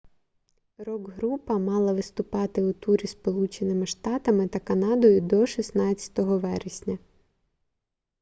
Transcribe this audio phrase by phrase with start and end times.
[0.77, 6.97] рок-група мала виступати у турі сполученими штатами та канадою до 16 вересня